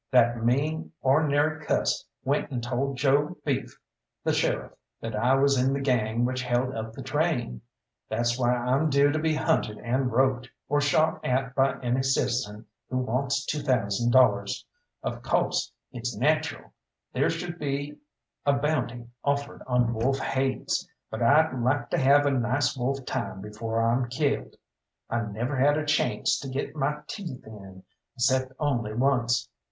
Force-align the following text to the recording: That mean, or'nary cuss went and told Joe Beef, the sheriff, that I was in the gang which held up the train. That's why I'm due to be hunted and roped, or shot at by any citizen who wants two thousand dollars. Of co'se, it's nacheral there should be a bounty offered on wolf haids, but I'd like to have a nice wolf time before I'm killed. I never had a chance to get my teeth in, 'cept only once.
That 0.09 0.43
mean, 0.43 0.91
or'nary 1.03 1.63
cuss 1.63 2.03
went 2.23 2.49
and 2.49 2.63
told 2.63 2.97
Joe 2.97 3.37
Beef, 3.45 3.77
the 4.23 4.33
sheriff, 4.33 4.71
that 4.99 5.15
I 5.15 5.35
was 5.35 5.59
in 5.63 5.73
the 5.73 5.79
gang 5.79 6.25
which 6.25 6.41
held 6.41 6.73
up 6.73 6.93
the 6.93 7.03
train. 7.03 7.61
That's 8.09 8.35
why 8.39 8.49
I'm 8.51 8.89
due 8.89 9.11
to 9.11 9.19
be 9.19 9.35
hunted 9.35 9.77
and 9.77 10.11
roped, 10.11 10.49
or 10.67 10.81
shot 10.81 11.23
at 11.23 11.53
by 11.53 11.79
any 11.81 12.01
citizen 12.01 12.65
who 12.89 12.97
wants 12.97 13.45
two 13.45 13.61
thousand 13.61 14.09
dollars. 14.09 14.65
Of 15.03 15.21
co'se, 15.21 15.71
it's 15.91 16.17
nacheral 16.17 16.71
there 17.13 17.29
should 17.29 17.59
be 17.59 17.99
a 18.43 18.53
bounty 18.53 19.05
offered 19.23 19.61
on 19.67 19.93
wolf 19.93 20.17
haids, 20.17 20.89
but 21.11 21.21
I'd 21.21 21.51
like 21.61 21.91
to 21.91 21.99
have 21.99 22.25
a 22.25 22.31
nice 22.31 22.75
wolf 22.75 23.05
time 23.05 23.39
before 23.39 23.79
I'm 23.83 24.09
killed. 24.09 24.55
I 25.11 25.21
never 25.25 25.55
had 25.57 25.77
a 25.77 25.85
chance 25.85 26.39
to 26.39 26.49
get 26.49 26.75
my 26.75 27.01
teeth 27.05 27.45
in, 27.45 27.83
'cept 28.17 28.51
only 28.57 28.95
once. 28.95 29.47